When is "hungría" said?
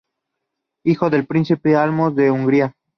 2.31-2.73